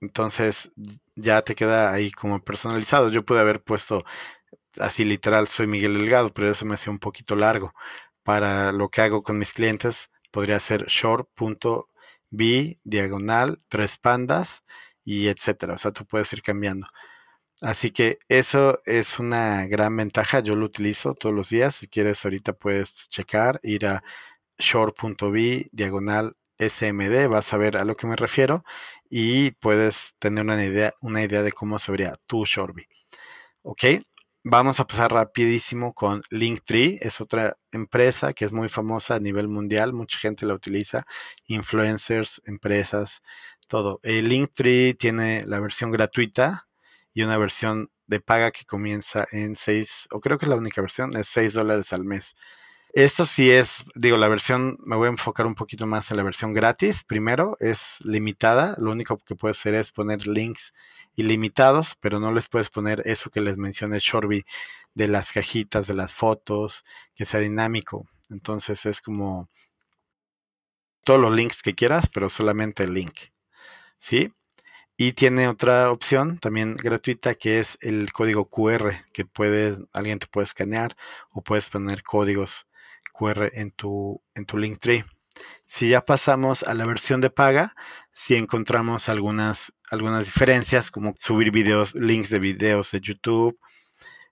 Entonces 0.00 0.70
ya 1.14 1.42
te 1.42 1.54
queda 1.54 1.92
ahí 1.92 2.10
como 2.12 2.42
personalizado. 2.44 3.10
Yo 3.10 3.24
pude 3.24 3.40
haber 3.40 3.62
puesto 3.62 4.04
así 4.78 5.04
literal, 5.04 5.48
soy 5.48 5.66
Miguel 5.66 5.94
Delgado, 5.94 6.32
pero 6.34 6.50
eso 6.50 6.64
me 6.66 6.74
hacía 6.74 6.92
un 6.92 6.98
poquito 6.98 7.36
largo. 7.36 7.74
Para 8.22 8.72
lo 8.72 8.88
que 8.90 9.02
hago 9.02 9.22
con 9.22 9.38
mis 9.38 9.52
clientes, 9.54 10.10
podría 10.30 10.60
ser 10.60 10.86
short.b 10.86 12.80
diagonal, 12.84 13.62
tres 13.68 13.98
pandas 13.98 14.64
y 15.04 15.28
etcétera. 15.28 15.74
O 15.74 15.78
sea, 15.78 15.92
tú 15.92 16.06
puedes 16.06 16.32
ir 16.32 16.42
cambiando. 16.42 16.86
Así 17.62 17.90
que 17.90 18.18
eso 18.28 18.80
es 18.84 19.18
una 19.18 19.66
gran 19.66 19.96
ventaja. 19.96 20.40
Yo 20.40 20.56
lo 20.56 20.66
utilizo 20.66 21.14
todos 21.14 21.34
los 21.34 21.48
días. 21.50 21.76
Si 21.76 21.88
quieres, 21.88 22.24
ahorita 22.24 22.52
puedes 22.54 23.08
checar, 23.08 23.60
ir 23.62 23.86
a 23.86 24.02
short.b 24.58 25.68
diagonal 25.72 26.36
SMD, 26.58 27.28
vas 27.28 27.52
a 27.52 27.58
ver 27.58 27.76
a 27.76 27.84
lo 27.84 27.96
que 27.96 28.06
me 28.06 28.16
refiero 28.16 28.64
y 29.10 29.52
puedes 29.52 30.14
tener 30.18 30.44
una 30.44 30.64
idea, 30.64 30.92
una 31.00 31.22
idea 31.22 31.42
de 31.42 31.52
cómo 31.52 31.78
se 31.78 31.92
vería 31.92 32.18
tu 32.26 32.44
Shorby. 32.44 32.86
Ok, 33.62 33.84
vamos 34.44 34.80
a 34.80 34.86
pasar 34.86 35.12
rapidísimo 35.12 35.92
con 35.94 36.22
Linktree. 36.30 36.98
Es 37.02 37.20
otra 37.20 37.56
empresa 37.72 38.32
que 38.32 38.44
es 38.44 38.52
muy 38.52 38.68
famosa 38.68 39.16
a 39.16 39.20
nivel 39.20 39.48
mundial. 39.48 39.92
Mucha 39.92 40.18
gente 40.18 40.46
la 40.46 40.54
utiliza. 40.54 41.04
Influencers, 41.46 42.42
empresas, 42.46 43.22
todo. 43.68 44.00
El 44.02 44.28
Linktree 44.28 44.94
tiene 44.94 45.44
la 45.46 45.60
versión 45.60 45.90
gratuita 45.90 46.68
y 47.12 47.22
una 47.22 47.38
versión 47.38 47.90
de 48.06 48.20
paga 48.20 48.50
que 48.52 48.64
comienza 48.64 49.26
en 49.32 49.56
6, 49.56 50.08
o 50.12 50.20
creo 50.20 50.38
que 50.38 50.44
es 50.44 50.50
la 50.50 50.56
única 50.56 50.80
versión, 50.80 51.16
es 51.16 51.26
6 51.28 51.54
dólares 51.54 51.92
al 51.92 52.04
mes. 52.04 52.34
Esto 52.96 53.26
sí 53.26 53.50
es, 53.50 53.84
digo, 53.94 54.16
la 54.16 54.26
versión, 54.26 54.78
me 54.82 54.96
voy 54.96 55.08
a 55.08 55.10
enfocar 55.10 55.44
un 55.44 55.54
poquito 55.54 55.86
más 55.86 56.10
en 56.10 56.16
la 56.16 56.22
versión 56.22 56.54
gratis. 56.54 57.04
Primero, 57.04 57.58
es 57.60 57.98
limitada. 58.06 58.74
Lo 58.78 58.90
único 58.90 59.18
que 59.18 59.34
puedes 59.34 59.58
hacer 59.58 59.74
es 59.74 59.92
poner 59.92 60.26
links 60.26 60.72
ilimitados, 61.14 61.94
pero 62.00 62.20
no 62.20 62.32
les 62.32 62.48
puedes 62.48 62.70
poner 62.70 63.02
eso 63.04 63.28
que 63.28 63.42
les 63.42 63.58
mencioné 63.58 63.98
Shorby 63.98 64.46
de 64.94 65.08
las 65.08 65.30
cajitas, 65.30 65.86
de 65.88 65.92
las 65.92 66.14
fotos, 66.14 66.86
que 67.14 67.26
sea 67.26 67.40
dinámico. 67.40 68.08
Entonces 68.30 68.86
es 68.86 69.02
como 69.02 69.50
todos 71.04 71.20
los 71.20 71.36
links 71.36 71.60
que 71.60 71.74
quieras, 71.74 72.08
pero 72.08 72.30
solamente 72.30 72.84
el 72.84 72.94
link. 72.94 73.14
¿Sí? 73.98 74.32
Y 74.96 75.12
tiene 75.12 75.48
otra 75.48 75.90
opción 75.90 76.38
también 76.38 76.76
gratuita 76.76 77.34
que 77.34 77.58
es 77.58 77.76
el 77.82 78.10
código 78.14 78.46
QR, 78.46 79.04
que 79.12 79.26
puedes, 79.26 79.80
alguien 79.92 80.18
te 80.18 80.28
puede 80.28 80.46
escanear 80.46 80.96
o 81.30 81.42
puedes 81.42 81.68
poner 81.68 82.02
códigos 82.02 82.66
QR 83.16 83.50
en 83.54 83.70
tu, 83.70 84.22
en 84.34 84.46
tu 84.46 84.58
Linktree. 84.58 85.04
Si 85.64 85.90
ya 85.90 86.04
pasamos 86.04 86.62
a 86.62 86.74
la 86.74 86.86
versión 86.86 87.20
de 87.20 87.30
paga, 87.30 87.74
si 88.12 88.34
encontramos 88.36 89.08
algunas, 89.08 89.74
algunas 89.90 90.24
diferencias, 90.24 90.90
como 90.90 91.14
subir 91.18 91.50
videos, 91.50 91.94
links 91.94 92.30
de 92.30 92.38
videos 92.38 92.90
de 92.92 93.00
YouTube. 93.00 93.58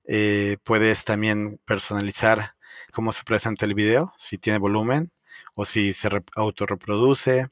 Eh, 0.06 0.58
puedes 0.64 1.04
también 1.04 1.60
personalizar 1.64 2.54
cómo 2.92 3.12
se 3.12 3.24
presenta 3.24 3.66
el 3.66 3.74
video, 3.74 4.12
si 4.16 4.38
tiene 4.38 4.58
volumen 4.58 5.12
o 5.54 5.64
si 5.64 5.92
se 5.92 6.08
autorreproduce. 6.36 7.48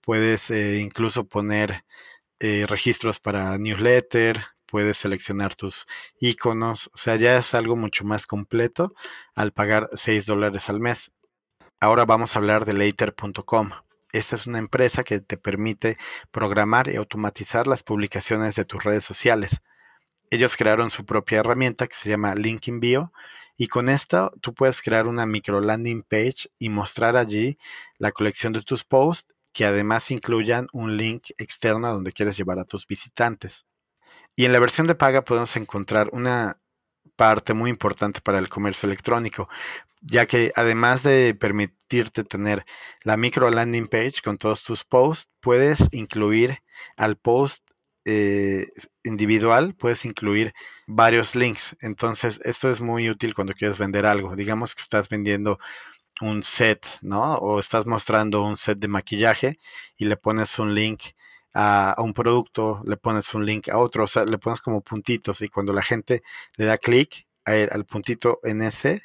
Puedes 0.00 0.50
eh, 0.50 0.78
incluso 0.80 1.26
poner 1.26 1.84
eh, 2.40 2.66
registros 2.68 3.20
para 3.20 3.56
newsletter, 3.58 4.44
puedes 4.74 4.96
seleccionar 4.96 5.54
tus 5.54 5.86
iconos, 6.18 6.90
o 6.92 6.96
sea, 6.96 7.14
ya 7.14 7.36
es 7.36 7.54
algo 7.54 7.76
mucho 7.76 8.04
más 8.04 8.26
completo 8.26 8.92
al 9.36 9.52
pagar 9.52 9.88
6 9.92 10.26
dólares 10.26 10.68
al 10.68 10.80
mes. 10.80 11.12
Ahora 11.78 12.04
vamos 12.06 12.34
a 12.34 12.40
hablar 12.40 12.64
de 12.64 12.72
later.com. 12.72 13.70
Esta 14.12 14.34
es 14.34 14.48
una 14.48 14.58
empresa 14.58 15.04
que 15.04 15.20
te 15.20 15.36
permite 15.36 15.96
programar 16.32 16.88
y 16.88 16.96
automatizar 16.96 17.68
las 17.68 17.84
publicaciones 17.84 18.56
de 18.56 18.64
tus 18.64 18.82
redes 18.82 19.04
sociales. 19.04 19.62
Ellos 20.28 20.56
crearon 20.56 20.90
su 20.90 21.06
propia 21.06 21.38
herramienta 21.38 21.86
que 21.86 21.94
se 21.94 22.10
llama 22.10 22.34
Linkin 22.34 22.80
Bio 22.80 23.12
y 23.56 23.68
con 23.68 23.88
esto 23.88 24.32
tú 24.40 24.54
puedes 24.54 24.82
crear 24.82 25.06
una 25.06 25.24
micro 25.24 25.60
landing 25.60 26.02
page 26.02 26.50
y 26.58 26.68
mostrar 26.68 27.16
allí 27.16 27.58
la 27.98 28.10
colección 28.10 28.52
de 28.52 28.62
tus 28.62 28.82
posts 28.82 29.32
que 29.52 29.66
además 29.66 30.10
incluyan 30.10 30.66
un 30.72 30.96
link 30.96 31.30
externo 31.38 31.92
donde 31.92 32.10
quieres 32.10 32.36
llevar 32.36 32.58
a 32.58 32.64
tus 32.64 32.88
visitantes. 32.88 33.66
Y 34.36 34.44
en 34.44 34.52
la 34.52 34.60
versión 34.60 34.86
de 34.86 34.94
paga 34.94 35.24
podemos 35.24 35.54
encontrar 35.56 36.08
una 36.12 36.60
parte 37.16 37.54
muy 37.54 37.70
importante 37.70 38.20
para 38.20 38.38
el 38.38 38.48
comercio 38.48 38.86
electrónico, 38.86 39.48
ya 40.00 40.26
que 40.26 40.52
además 40.56 41.02
de 41.02 41.34
permitirte 41.38 42.24
tener 42.24 42.64
la 43.04 43.16
micro 43.16 43.48
landing 43.50 43.86
page 43.86 44.22
con 44.24 44.36
todos 44.36 44.64
tus 44.64 44.84
posts, 44.84 45.30
puedes 45.40 45.88
incluir 45.92 46.58
al 46.96 47.16
post 47.16 47.64
eh, 48.04 48.68
individual, 49.02 49.74
puedes 49.74 50.04
incluir 50.04 50.52
varios 50.86 51.34
links. 51.34 51.76
Entonces, 51.80 52.40
esto 52.44 52.70
es 52.70 52.80
muy 52.80 53.08
útil 53.08 53.34
cuando 53.34 53.54
quieres 53.54 53.78
vender 53.78 54.04
algo. 54.04 54.36
Digamos 54.36 54.74
que 54.74 54.82
estás 54.82 55.08
vendiendo 55.08 55.58
un 56.20 56.42
set, 56.42 56.86
¿no? 57.02 57.34
O 57.36 57.58
estás 57.58 57.86
mostrando 57.86 58.42
un 58.42 58.56
set 58.56 58.78
de 58.78 58.88
maquillaje 58.88 59.58
y 59.96 60.04
le 60.04 60.16
pones 60.16 60.58
un 60.58 60.74
link 60.74 61.02
a, 61.54 61.94
un 61.98 62.12
producto, 62.12 62.82
le 62.86 62.96
pones 62.96 63.34
un 63.34 63.46
link 63.46 63.68
a 63.68 63.78
otro, 63.78 64.04
o 64.04 64.06
sea, 64.06 64.24
le 64.24 64.38
pones 64.38 64.60
como 64.60 64.82
puntitos 64.82 65.40
y 65.42 65.48
cuando 65.48 65.72
la 65.72 65.82
gente 65.82 66.22
le 66.56 66.66
da 66.66 66.78
clic 66.78 67.26
al 67.44 67.84
puntito 67.86 68.40
en 68.42 68.62
ese, 68.62 69.02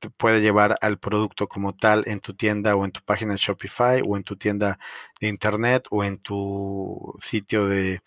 te 0.00 0.10
puede 0.10 0.40
llevar 0.40 0.76
al 0.80 0.98
producto 0.98 1.48
como 1.48 1.74
tal 1.76 2.04
en 2.06 2.20
tu 2.20 2.34
tienda 2.34 2.76
o 2.76 2.84
en 2.84 2.92
tu 2.92 3.02
página 3.02 3.32
de 3.32 3.38
Shopify 3.38 4.02
o 4.04 4.16
en 4.16 4.24
tu 4.24 4.36
tienda 4.36 4.78
de 5.20 5.28
internet 5.28 5.86
o 5.90 6.04
en 6.04 6.18
tu 6.18 7.14
sitio 7.20 7.66
de 7.68 8.02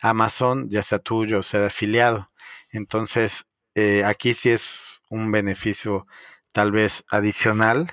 Amazon, 0.00 0.68
ya 0.70 0.82
sea 0.82 0.98
tuyo 0.98 1.40
o 1.40 1.42
sea 1.42 1.60
de 1.60 1.66
afiliado. 1.66 2.30
Entonces, 2.70 3.46
eh, 3.74 4.04
aquí 4.04 4.34
sí 4.34 4.50
es 4.50 5.02
un 5.10 5.32
beneficio 5.32 6.06
tal 6.52 6.72
vez 6.72 7.04
adicional 7.10 7.90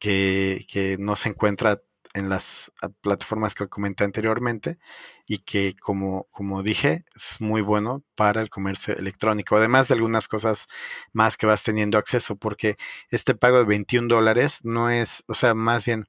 que, 0.00 0.66
que 0.70 0.96
no 0.98 1.16
se 1.16 1.30
encuentra 1.30 1.82
en 2.18 2.28
las 2.28 2.72
plataformas 3.00 3.54
que 3.54 3.68
comenté 3.68 4.04
anteriormente 4.04 4.78
y 5.26 5.38
que 5.38 5.74
como, 5.80 6.24
como 6.30 6.62
dije 6.62 7.04
es 7.14 7.40
muy 7.40 7.62
bueno 7.62 8.02
para 8.14 8.42
el 8.42 8.50
comercio 8.50 8.96
electrónico, 8.96 9.56
además 9.56 9.88
de 9.88 9.94
algunas 9.94 10.28
cosas 10.28 10.66
más 11.12 11.36
que 11.36 11.46
vas 11.46 11.62
teniendo 11.62 11.98
acceso, 11.98 12.36
porque 12.36 12.76
este 13.10 13.34
pago 13.34 13.58
de 13.58 13.64
21 13.64 14.08
dólares 14.08 14.60
no 14.64 14.90
es, 14.90 15.24
o 15.28 15.34
sea, 15.34 15.54
más 15.54 15.84
bien 15.84 16.06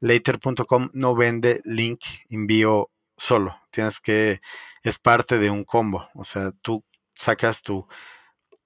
later.com 0.00 0.90
no 0.92 1.14
vende 1.14 1.60
link 1.64 2.00
envío 2.28 2.90
solo, 3.16 3.58
tienes 3.70 4.00
que, 4.00 4.40
es 4.82 4.98
parte 4.98 5.38
de 5.38 5.50
un 5.50 5.64
combo, 5.64 6.08
o 6.14 6.24
sea, 6.24 6.52
tú 6.62 6.84
sacas 7.14 7.62
tu, 7.62 7.86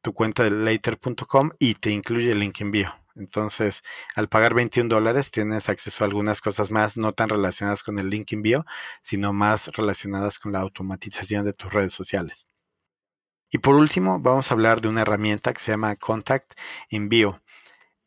tu 0.02 0.12
cuenta 0.12 0.42
de 0.42 0.50
later.com 0.50 1.50
y 1.58 1.74
te 1.74 1.90
incluye 1.90 2.32
el 2.32 2.40
link 2.40 2.60
envío. 2.60 2.92
Entonces, 3.18 3.82
al 4.14 4.28
pagar 4.28 4.54
21 4.54 4.88
dólares 4.88 5.30
tienes 5.30 5.68
acceso 5.68 6.04
a 6.04 6.06
algunas 6.06 6.40
cosas 6.40 6.70
más, 6.70 6.96
no 6.96 7.12
tan 7.12 7.28
relacionadas 7.28 7.82
con 7.82 7.98
el 7.98 8.10
link 8.10 8.32
envío, 8.32 8.64
sino 9.02 9.32
más 9.32 9.68
relacionadas 9.68 10.38
con 10.38 10.52
la 10.52 10.60
automatización 10.60 11.44
de 11.44 11.52
tus 11.52 11.72
redes 11.72 11.92
sociales. 11.92 12.46
Y 13.50 13.58
por 13.58 13.74
último, 13.74 14.20
vamos 14.20 14.50
a 14.50 14.54
hablar 14.54 14.80
de 14.80 14.88
una 14.88 15.02
herramienta 15.02 15.52
que 15.52 15.60
se 15.60 15.72
llama 15.72 15.96
Contact 15.96 16.52
Envío. 16.90 17.42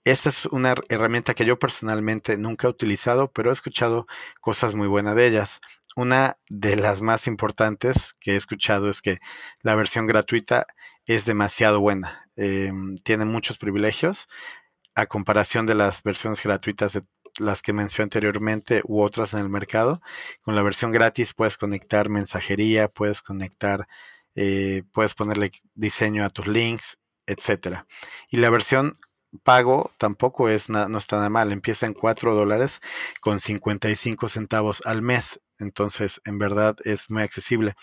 Esta 0.03 0.29
es 0.29 0.45
una 0.47 0.75
herramienta 0.89 1.33
que 1.35 1.45
yo 1.45 1.59
personalmente 1.59 2.37
nunca 2.37 2.67
he 2.67 2.69
utilizado, 2.69 3.31
pero 3.31 3.49
he 3.49 3.53
escuchado 3.53 4.07
cosas 4.39 4.75
muy 4.75 4.87
buenas 4.87 5.15
de 5.15 5.27
ellas. 5.27 5.61
Una 5.95 6.37
de 6.49 6.75
las 6.75 7.01
más 7.01 7.27
importantes 7.27 8.15
que 8.19 8.33
he 8.33 8.35
escuchado 8.35 8.89
es 8.89 9.01
que 9.01 9.19
la 9.61 9.75
versión 9.75 10.07
gratuita 10.07 10.65
es 11.05 11.25
demasiado 11.25 11.81
buena. 11.81 12.29
Em, 12.35 12.95
tiene 13.03 13.25
muchos 13.25 13.57
privilegios, 13.57 14.27
a 14.95 15.05
comparación 15.05 15.65
de 15.65 15.75
las 15.75 16.03
versiones 16.03 16.41
gratuitas 16.43 16.93
de 16.93 17.03
las 17.39 17.61
que 17.61 17.73
mencioné 17.73 18.05
anteriormente 18.05 18.81
u 18.85 19.01
otras 19.01 19.33
en 19.33 19.39
el 19.39 19.49
mercado. 19.49 20.01
Con 20.41 20.55
la 20.55 20.63
versión 20.63 20.91
gratis 20.91 21.33
puedes 21.33 21.57
conectar 21.57 22.09
mensajería, 22.09 22.87
puedes 22.87 23.21
conectar, 23.21 23.87
eh, 24.35 24.83
puedes 24.91 25.13
ponerle 25.13 25.51
diseño 25.73 26.25
a 26.25 26.29
tus 26.29 26.47
links, 26.47 26.99
etcétera. 27.25 27.87
Y 28.29 28.37
la 28.37 28.49
versión 28.49 28.97
pago 29.43 29.91
tampoco 29.97 30.49
es 30.49 30.69
no 30.69 30.97
está 30.97 31.17
nada 31.17 31.29
mal. 31.29 31.51
Empieza 31.51 31.85
en 31.85 31.93
4 31.93 32.35
dólares 32.35 32.81
con 33.21 33.39
55 33.39 34.27
centavos 34.29 34.81
al 34.85 35.01
mes. 35.01 35.41
Entonces, 35.57 36.21
en 36.25 36.39
verdad 36.39 36.75
es 36.83 37.09
muy 37.09 37.23
accesible. 37.23 37.75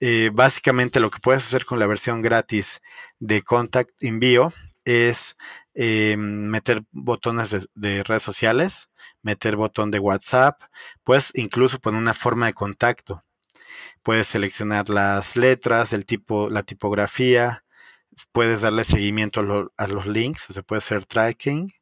Eh, 0.00 0.30
básicamente 0.32 1.00
lo 1.00 1.10
que 1.10 1.20
puedes 1.20 1.44
hacer 1.44 1.64
con 1.64 1.78
la 1.78 1.86
versión 1.86 2.22
gratis 2.22 2.80
de 3.18 3.42
Contact 3.42 3.90
Envío 4.00 4.52
es 4.84 5.36
eh, 5.80 6.16
meter 6.16 6.82
botones 6.90 7.68
de, 7.72 8.02
redes 8.02 8.24
sociales, 8.24 8.90
meter 9.22 9.54
botón 9.54 9.92
de 9.92 10.00
WhatsApp, 10.00 10.60
puedes 11.04 11.30
incluso 11.36 11.78
poner 11.78 12.00
una 12.00 12.14
forma 12.14 12.46
de 12.46 12.52
contacto. 12.52 13.22
Puedes 14.02 14.26
seleccionar 14.26 14.88
las 14.90 15.36
letras, 15.36 15.92
el 15.92 16.04
tipo, 16.04 16.50
la 16.50 16.64
tipografía, 16.64 17.64
puedes 18.32 18.62
darle 18.62 18.82
seguimiento 18.82 19.70
a, 19.76 19.86
los 19.86 20.06
links, 20.08 20.50
o 20.50 20.52
sea, 20.52 20.64
puede 20.64 20.80
ser 20.80 21.04
tracking, 21.04 21.72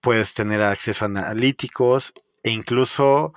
puedes 0.00 0.32
tener 0.32 0.62
acceso 0.62 1.04
a 1.04 1.08
analíticos 1.08 2.14
e 2.42 2.50
incluso 2.50 3.34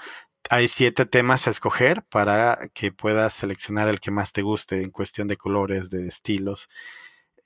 hay 0.50 0.70
siete 0.70 1.06
temas 1.06 1.48
a 1.48 1.50
escoger 1.50 2.04
para 2.04 2.70
que 2.74 2.94
puedas 2.94 3.34
seleccionar 3.34 3.90
el 3.90 4.00
que 4.00 4.12
más 4.12 4.32
te 4.32 4.42
guste 4.42 4.82
en 4.82 4.92
cuestión 4.92 5.28
de 5.28 5.36
colores, 5.36 5.90
de 5.90 6.08
estilos. 6.08 6.70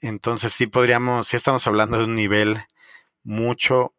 Entonces 0.02 0.54
sí 0.54 0.68
podríamos, 0.68 1.28
sí 1.28 1.36
estamos 1.36 1.66
hablando 1.68 1.98
de 1.98 2.06
un 2.06 2.16
nivel 2.16 2.62
mucho 3.24 3.94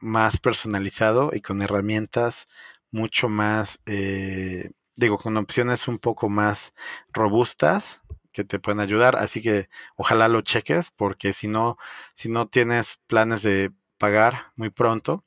más 0.00 0.38
personalizado 0.38 1.30
y 1.32 1.40
con 1.40 1.62
herramientas 1.62 2.48
mucho 2.90 3.28
más, 3.28 3.80
eh, 3.86 4.70
digo, 4.96 5.18
con 5.18 5.36
opciones 5.36 5.88
un 5.88 5.98
poco 5.98 6.28
más 6.28 6.74
robustas 7.12 8.02
que 8.32 8.44
te 8.44 8.58
pueden 8.58 8.80
ayudar. 8.80 9.16
Así 9.16 9.42
que 9.42 9.68
ojalá 9.96 10.28
lo 10.28 10.42
cheques 10.42 10.90
porque 10.90 11.32
si 11.32 11.48
no, 11.48 11.78
si 12.14 12.28
no 12.28 12.48
tienes 12.48 12.98
planes 13.06 13.42
de 13.42 13.72
pagar 13.98 14.52
muy 14.56 14.70
pronto, 14.70 15.22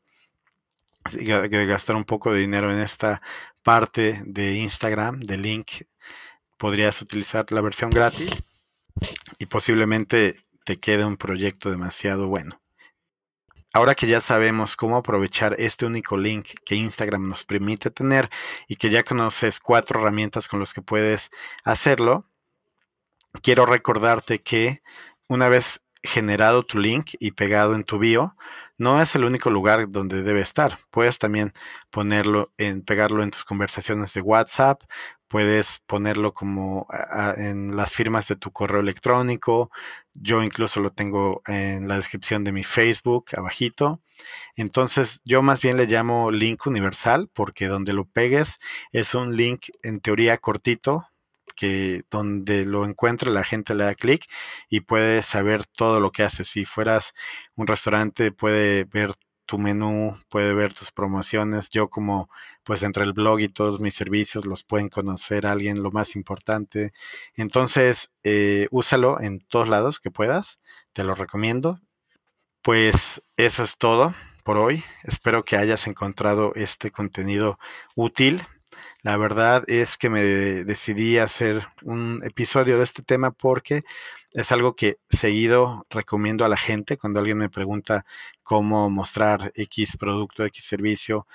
de 1.12 1.66
gastar 1.66 1.96
un 1.96 2.04
poco 2.04 2.32
de 2.32 2.40
dinero 2.40 2.72
en 2.72 2.80
esta 2.80 3.22
parte 3.64 4.22
de 4.26 4.56
Instagram, 4.56 5.20
de 5.22 5.38
link, 5.38 5.72
podrías 6.58 7.02
utilizar 7.02 7.46
la 7.52 7.62
versión 7.62 7.90
gratis 7.90 8.44
y 9.38 9.46
posiblemente 9.48 10.36
te 10.64 10.80
quede 10.80 11.06
un 11.06 11.18
proyecto 11.18 11.70
demasiado 11.70 12.28
bueno. 12.28 12.62
Ahora 13.74 13.96
que 13.96 14.06
ya 14.06 14.20
sabemos 14.20 14.76
cómo 14.76 14.98
aprovechar 14.98 15.56
este 15.58 15.86
único 15.86 16.18
link 16.18 16.50
que 16.66 16.76
Instagram 16.76 17.30
nos 17.30 17.46
permite 17.46 17.90
tener 17.90 18.30
y 18.68 18.76
que 18.76 18.90
ya 18.90 19.04
conoces 19.04 19.62
cuatro 19.62 20.02
herramientas 20.02 20.50
con 20.50 20.60
las 20.60 20.74
que 20.74 20.82
puedes 20.82 21.32
hacerlo, 21.64 22.26
quiero 23.42 23.66
recordarte 23.66 24.42
que 24.42 24.82
una 25.28 25.48
vez 25.48 25.86
generado 26.04 26.64
tu 26.64 26.80
link 26.80 27.12
y 27.20 27.32
pegado 27.32 27.76
en 27.76 27.86
tu 27.86 27.98
bio, 27.98 28.36
no 28.78 29.02
es 29.02 29.16
el 29.16 29.24
único 29.24 29.50
lugar 29.50 29.90
donde 29.90 30.24
debe 30.24 30.42
estar. 30.42 30.80
Puedes 30.90 31.20
también 31.20 31.54
ponerlo 31.92 32.52
en, 32.58 32.84
pegarlo 32.84 33.24
en 33.24 33.32
tus 33.32 33.46
conversaciones 33.46 34.14
de 34.14 34.22
WhatsApp, 34.22 34.82
puedes 35.32 35.82
ponerlo 35.88 36.34
como 36.34 36.88
en 37.38 37.78
las 37.78 37.94
firmas 37.94 38.28
de 38.28 38.36
tu 38.36 38.52
correo 38.52 38.82
electrónico. 38.82 39.72
Yo 40.14 40.44
incluso 40.44 40.82
lo 40.82 40.92
tengo 40.92 41.42
en 41.48 41.88
la 41.88 41.96
descripción 41.96 42.44
de 42.44 42.52
mi 42.52 42.64
Facebook, 42.64 43.28
abajito. 43.38 44.02
Entonces, 44.58 45.22
yo 45.24 45.42
más 45.42 45.62
bien 45.62 45.78
le 45.78 45.88
llamo 45.88 46.32
link 46.32 46.68
universal 46.68 47.30
porque 47.34 47.68
donde 47.68 47.94
lo 47.94 48.06
pegues 48.06 48.60
es 48.92 49.16
un 49.16 49.38
link 49.38 49.70
en 49.84 50.02
teoría 50.02 50.38
cortito, 50.38 51.08
que 51.56 52.04
donde 52.12 52.66
lo 52.66 52.86
encuentre 52.86 53.32
la 53.32 53.46
gente 53.46 53.74
le 53.74 53.86
da 53.86 53.96
clic 53.96 54.26
y 54.70 54.82
puede 54.82 55.22
saber 55.22 55.66
todo 55.66 56.02
lo 56.02 56.12
que 56.12 56.24
hace. 56.24 56.44
Si 56.44 56.66
fueras 56.66 57.14
un 57.56 57.68
restaurante, 57.68 58.34
puede 58.34 58.84
ver 58.84 59.14
tu 59.52 59.58
menú, 59.58 60.18
puede 60.30 60.54
ver 60.54 60.74
tus 60.74 60.94
promociones. 60.94 61.70
Yo 61.70 61.90
como 61.90 62.30
pues 62.64 62.84
entre 62.84 63.04
el 63.04 63.12
blog 63.12 63.42
y 63.42 63.50
todos 63.50 63.82
mis 63.82 63.94
servicios 63.94 64.46
los 64.46 64.64
pueden 64.64 64.88
conocer 64.88 65.46
a 65.46 65.52
alguien, 65.52 65.84
lo 65.84 65.92
más 65.92 66.16
importante. 66.16 66.94
Entonces, 67.36 68.14
eh, 68.24 68.70
úsalo 68.72 69.20
en 69.20 69.42
todos 69.42 69.68
lados 69.68 70.00
que 70.00 70.10
puedas. 70.10 70.62
Te 70.94 71.04
lo 71.04 71.16
recomiendo. 71.16 71.82
Pues 72.62 73.24
eso 73.36 73.64
es 73.64 73.78
todo 73.78 74.14
por 74.46 74.58
hoy. 74.58 74.86
Espero 75.04 75.44
que 75.44 75.58
hayas 75.58 75.86
encontrado 75.86 76.54
este 76.56 76.90
contenido 76.90 77.60
útil 77.96 78.42
la 79.04 79.18
verdad 79.18 79.64
es 79.68 79.98
que 79.98 80.10
me 80.10 80.22
decidí 80.24 81.18
hacer 81.18 81.68
un 81.82 82.22
episodio 82.24 82.78
de 82.78 82.84
este 82.84 83.02
tema 83.02 83.32
porque 83.32 83.82
es 84.34 84.52
algo 84.52 84.76
que 84.76 84.98
seguido 85.10 85.86
recomiendo 85.90 86.46
a 86.46 86.50
la 86.50 86.58
gente 86.58 86.98
cuando 86.98 87.20
alguien 87.20 87.38
me 87.38 87.50
pregunta 87.50 88.06
cómo 88.44 88.90
mostrar 88.90 89.52
X 89.56 89.98
producto, 89.98 90.46
X 90.46 90.64
servicio, 90.66 91.28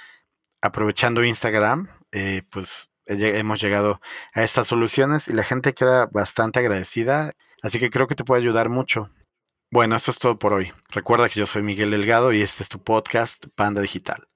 aprovechando 0.61 1.24
Instagram, 1.24 1.88
eh, 2.12 2.42
pues 2.50 2.90
hemos 3.06 3.61
llegado 3.61 4.00
a 4.35 4.42
estas 4.42 4.66
soluciones 4.66 5.28
y 5.28 5.32
la 5.32 5.44
gente 5.44 5.74
queda 5.74 6.06
bastante 6.06 6.59
agradecida, 6.59 7.35
así 7.62 7.78
que 7.78 7.90
creo 7.90 8.09
que 8.09 8.16
te 8.16 8.24
puede 8.24 8.42
ayudar 8.42 8.68
mucho. 8.68 9.11
Bueno, 9.70 9.96
eso 9.96 10.11
es 10.11 10.18
todo 10.18 10.38
por 10.38 10.52
hoy. 10.52 10.72
Recuerda 10.90 11.28
que 11.28 11.40
yo 11.40 11.46
soy 11.46 11.62
Miguel 11.62 11.90
Delgado 11.90 12.32
y 12.32 12.40
este 12.40 12.62
es 12.62 12.68
tu 12.68 12.82
podcast 12.82 13.46
Panda 13.56 13.80
Digital. 13.80 14.26